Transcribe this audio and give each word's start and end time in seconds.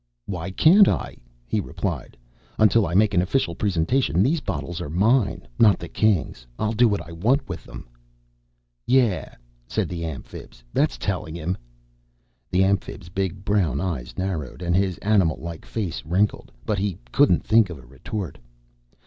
"Why 0.25 0.49
can't 0.49 0.87
I?" 0.87 1.15
he 1.45 1.59
replied. 1.59 2.17
"Until 2.57 2.87
I 2.87 2.95
make 2.95 3.13
an 3.13 3.21
official 3.21 3.53
presentation, 3.53 4.23
these 4.23 4.41
bottles 4.41 4.81
are 4.81 4.89
mine, 4.89 5.47
not 5.59 5.77
the 5.77 5.87
Kings'. 5.87 6.47
I'll 6.57 6.73
do 6.73 6.87
what 6.87 7.07
I 7.07 7.11
want 7.11 7.47
with 7.47 7.65
them." 7.65 7.87
"Yeah," 8.87 9.35
said 9.67 9.87
the 9.89 10.03
Amphibs. 10.03 10.63
"That's 10.73 10.97
telling 10.97 11.35
him!" 11.35 11.55
The 12.49 12.63
Amphib's 12.63 13.09
big 13.09 13.45
brown 13.45 13.79
eyes 13.79 14.17
narrowed 14.17 14.63
and 14.63 14.75
his 14.75 14.97
animal 15.03 15.37
like 15.37 15.67
face 15.67 16.03
wrinkled, 16.03 16.51
but 16.65 16.79
he 16.79 16.97
couldn't 17.11 17.45
think 17.45 17.69
of 17.69 17.77
a 17.77 17.85
retort. 17.85 18.39